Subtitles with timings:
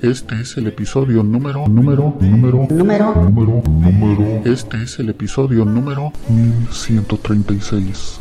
[0.00, 3.14] Este es el episodio número, número, número, Número.
[3.16, 4.42] número, número.
[4.44, 8.20] Este es el episodio número 1136.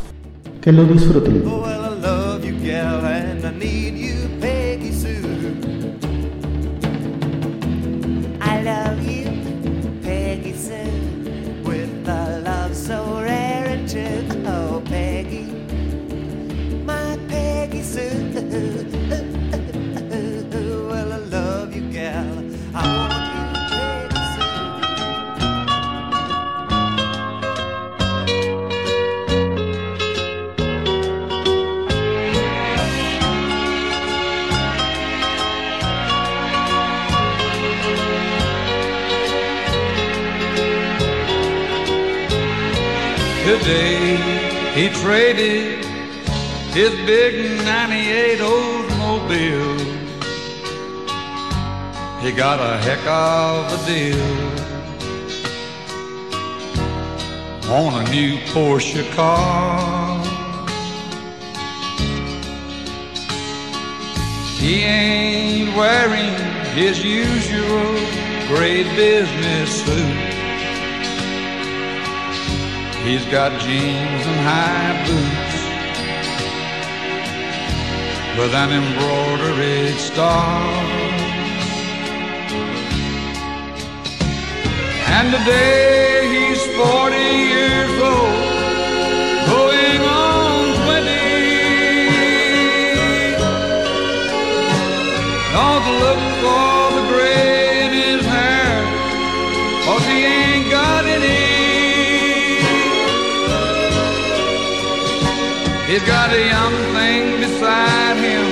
[0.61, 1.43] Que lo disfruten.
[44.77, 45.83] He traded
[46.71, 49.79] his big 98 Oldsmobile.
[52.21, 54.67] He got a heck of a deal
[57.71, 60.23] on a new Porsche car.
[64.59, 66.35] He ain't wearing
[66.75, 67.95] his usual
[68.47, 70.36] gray business suit.
[73.07, 75.59] He's got jeans and high boots
[78.37, 80.61] with an embroidered star.
[85.15, 88.43] And today he's 40 years old,
[89.55, 91.07] going on 20.
[95.53, 96.26] Don't look
[105.97, 108.45] He's got a young thing beside him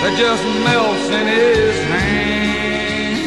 [0.00, 3.18] that just melts in his hand.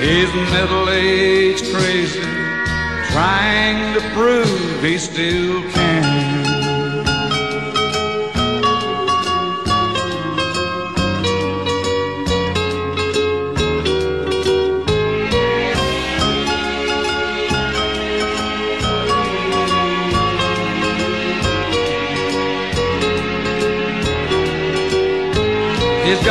[0.00, 2.20] He's middle-aged crazy,
[3.10, 6.13] trying to prove he still can.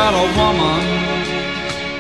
[0.03, 0.81] Got a woman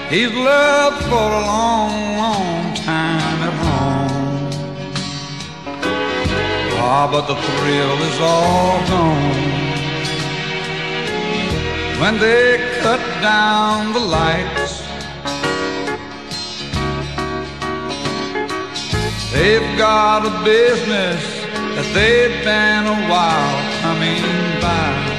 [0.09, 1.93] he's loved for a long,
[2.23, 4.49] long time at home.
[6.85, 9.39] Ah, but the thrill is all gone
[12.01, 12.45] when they
[12.81, 14.73] cut down the lights.
[19.33, 21.21] They've got a business
[21.75, 24.23] that they've been a while coming
[24.61, 25.12] by.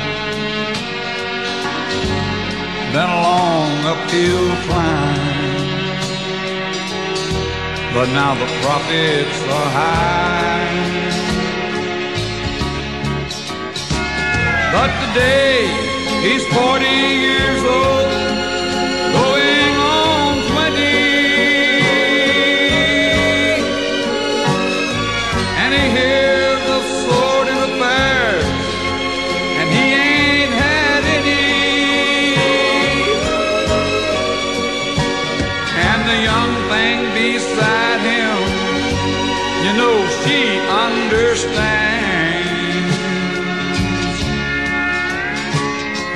[2.94, 5.96] Been a long uphill climb,
[7.92, 10.68] but now the profits are high.
[14.70, 15.66] But today
[16.22, 18.13] he's 40 years old,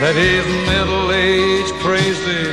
[0.01, 2.47] that he's middle-aged crazy,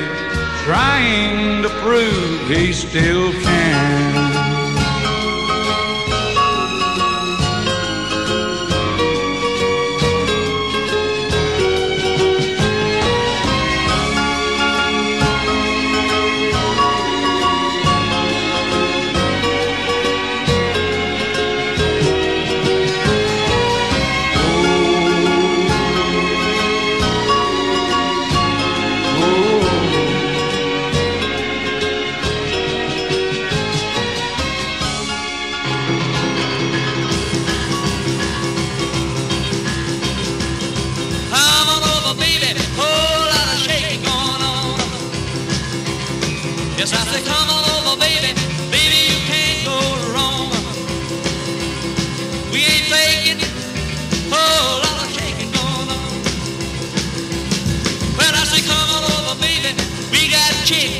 [0.65, 4.04] trying to prove he still can.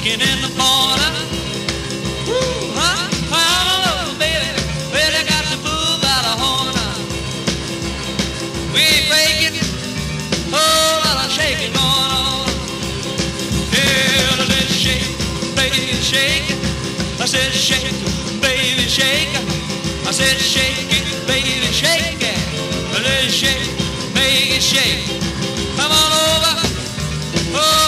[0.06, 1.13] In the corner.
[2.28, 2.38] Woo,
[2.78, 3.10] huh?
[3.34, 4.54] Oh, baby.
[4.94, 6.75] I got the bull by the horn.
[8.74, 9.57] We faking.
[10.54, 12.50] Oh, Whole lot of shaking going on.
[13.74, 15.10] Yeah, said shake,
[15.57, 16.50] baby, shake.
[17.19, 17.98] I said shake,
[18.42, 19.34] baby, shake.
[20.08, 22.40] I said shake it, baby, shake it.
[23.04, 23.74] Let's shake,
[24.13, 25.19] baby, shake.
[25.78, 26.69] Come on over.
[27.58, 27.85] Oh.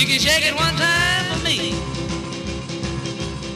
[0.00, 1.76] You can shake it one time for me.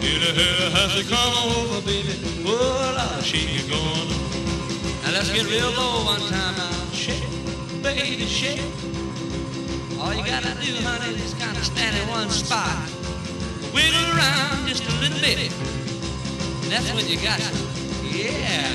[0.04, 2.12] You know how to come over, baby.
[2.44, 5.02] Oh, Lord, shake it going on.
[5.02, 6.92] Now let's get real low one time now.
[6.92, 7.24] Shake,
[7.82, 8.60] baby, shake.
[9.98, 12.76] All you gotta do, honey, is kind of stand in one spot.
[13.72, 15.50] Wiggle around just a little bit.
[16.60, 17.56] And that's when you got it.
[18.04, 18.68] Yeah.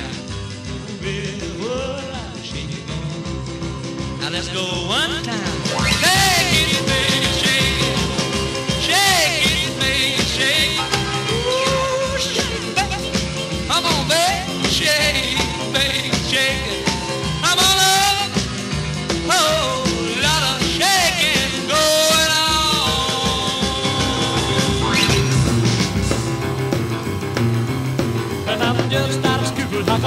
[1.00, 2.02] Baby, Lord,
[2.42, 4.20] shake it going on.
[4.22, 5.79] Now let's go one time.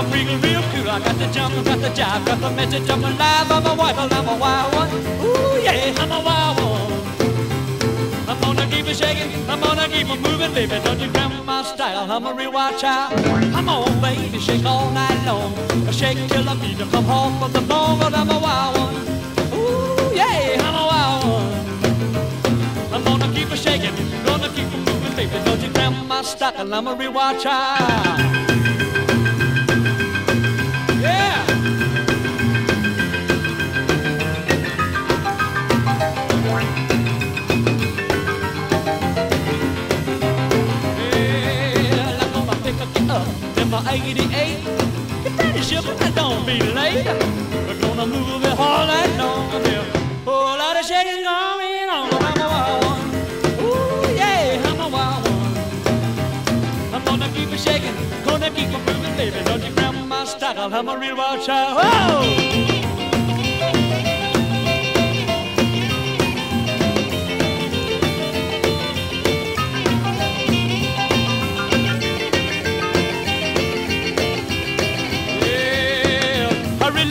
[0.04, 0.90] I'm real, real cool.
[0.90, 3.50] I got the jump, got the jive, got the message, I'm alive.
[3.50, 4.90] I'm a wife, I'm a wild one.
[5.24, 6.92] Ooh, yeah, I'm a wild one.
[8.28, 10.80] I'm gonna keep it shaking, I'm gonna keep it moving, baby.
[10.84, 13.16] Don't you grab my style, I'm a real wild child.
[13.54, 15.56] Come on, baby, shake all night long.
[15.92, 18.96] Shake till I feel to come home from the bone, but I'm a wild one.
[19.56, 22.94] Ooh, yeah, I'm a wild one.
[22.94, 23.96] I'm gonna keep it shaking,
[24.26, 25.40] gonna keep it moving, baby.
[25.46, 28.43] Don't you grab my style, I'm a real wild child.
[43.88, 44.64] 88.
[45.24, 47.06] Get ready, ship, and don't be late.
[47.06, 49.52] We're gonna move it all night long.
[49.66, 49.84] Yeah.
[50.26, 52.10] Whole lot of shaking going on.
[52.12, 53.04] I'm a wild one.
[53.64, 56.94] Ooh, yeah, I'm a wild one.
[56.94, 59.44] I'm gonna keep it shaking, gonna keep it moving, baby.
[59.46, 61.78] Don't you grab my style, I'm a real wild child.
[61.78, 62.53] Whoa!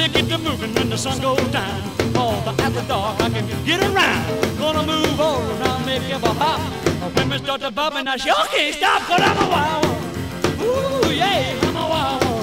[0.02, 1.80] Really get to moving when the sun goes down.
[2.16, 4.59] All the after dark, I can get around.
[4.59, 6.61] Gonna move all around, it a hop.
[7.16, 10.02] When we start to bump, and I sure can't stop, but I'm a wild one.
[10.66, 12.40] Ooh, yeah, I'm a wild one.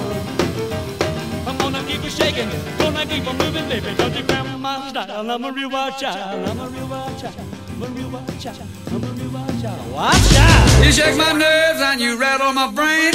[1.48, 3.94] I'm gonna keep it shaking, gonna keep it moving, baby.
[3.96, 5.30] Don't you grab my style?
[5.30, 6.48] I'm a real wild child.
[6.48, 7.36] I'm a real wild child.
[7.70, 8.62] I'm a real wild child.
[8.88, 9.92] I'm a real wild child.
[9.92, 10.84] Watch out!
[10.84, 13.12] You shake my nerves and you rattle my brain.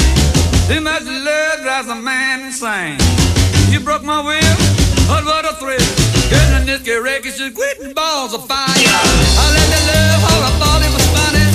[0.67, 3.44] Too much love drives a man insane.
[3.69, 4.55] You broke my will,
[5.07, 5.79] but what a thrill.
[6.29, 8.65] Getting this get wreck is just quitting balls of fire.
[8.65, 11.45] I let the love all I thought it was funny.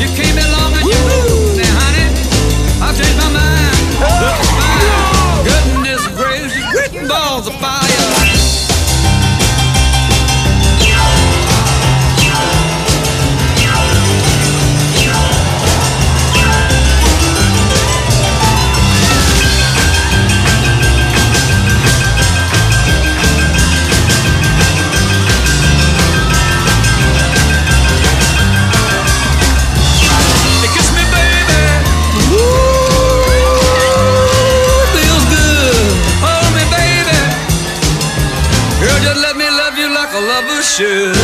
[0.00, 2.08] You came along and you moved me, honey.
[2.80, 3.76] I changed my mind.
[4.22, 5.44] Looking fine.
[5.44, 7.57] Goodness gracious, quitting balls of
[40.78, 41.17] should.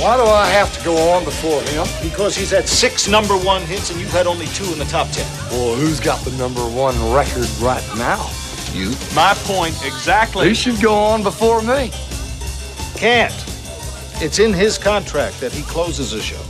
[0.00, 1.86] Why do I have to go on before him?
[2.02, 5.10] Because he's had six number one hits and you've had only two in the top
[5.10, 5.26] ten.
[5.50, 8.30] Well, who's got the number one record right now?
[8.72, 8.94] You.
[9.14, 10.48] My point exactly.
[10.48, 11.90] He should go on before me.
[12.96, 13.34] Can't.
[14.22, 16.40] It's in his contract that he closes the show.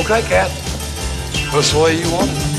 [0.00, 0.50] Okay, Cat.
[1.52, 2.51] This way you want it.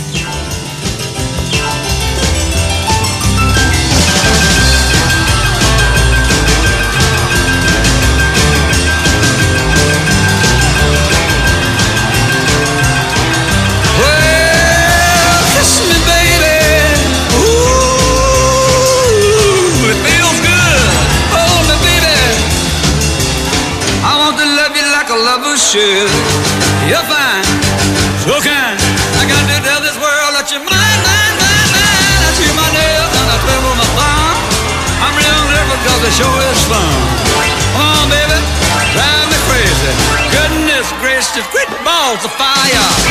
[42.04, 43.03] balls of fire.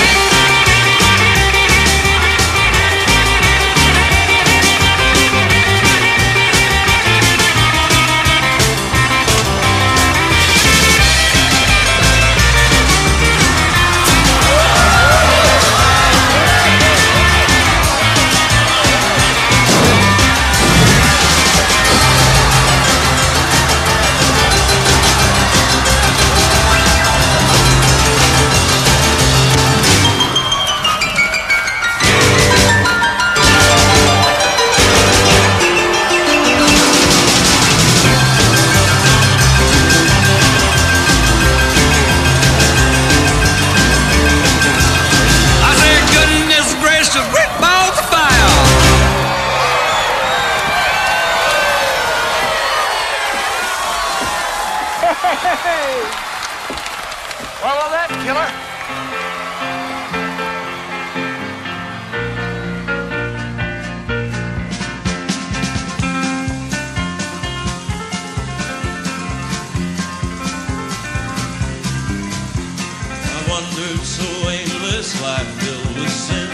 [73.52, 76.48] wandered so aimless, life filled with sin.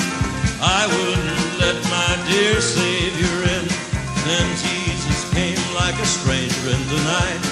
[0.60, 3.64] I wouldn't let my dear Savior in.
[4.26, 7.47] Then Jesus came like a stranger in the night.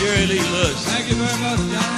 [0.00, 0.80] Jerry Lee Bush.
[0.84, 1.89] Thank you very much, John.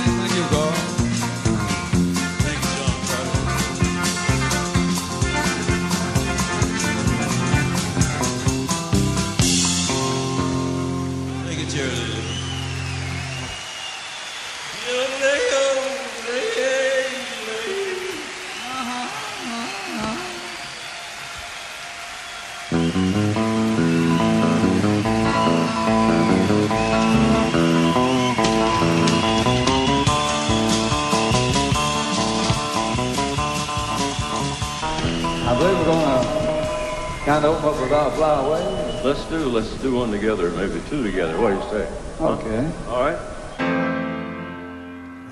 [37.33, 39.03] Kind of open up with our fly away?
[39.03, 41.41] Let's do, let's do one together, maybe two together.
[41.41, 41.89] What do you say?
[42.21, 42.71] Okay.
[42.89, 43.19] All right.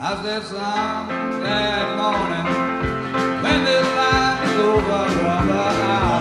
[0.00, 1.08] I said some
[1.42, 2.46] sad morning
[3.44, 6.19] when this life is over, brother,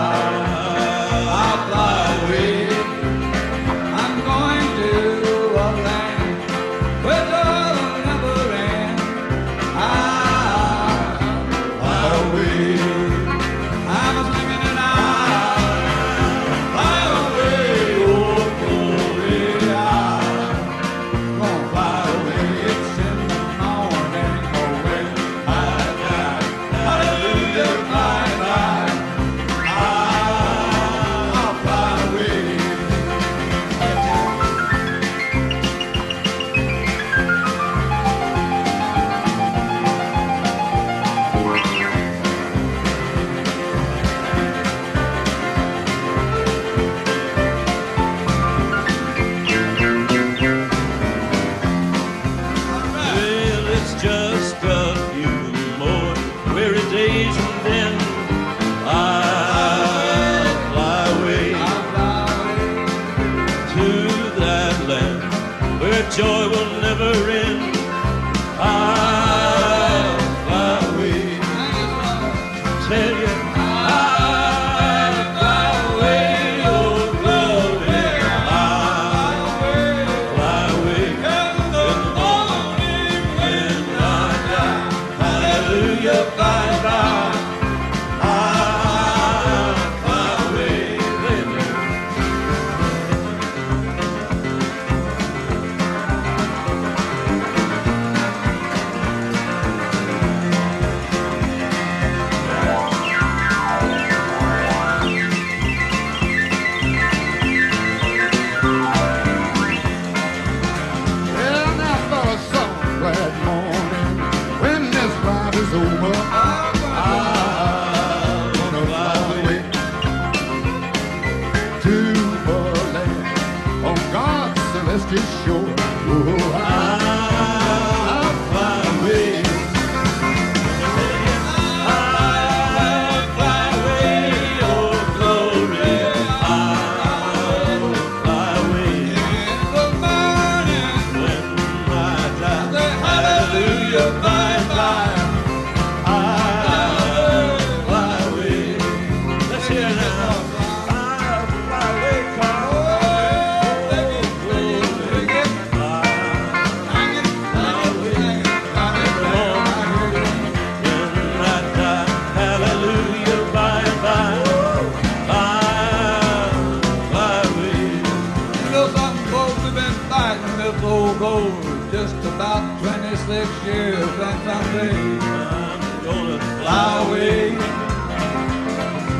[173.00, 177.50] about 26 years, and someday I'm gonna fly away.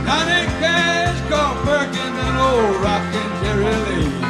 [0.04, 4.29] Johnny Cash, Carl Perkins, and old rockin' Jerry Lee.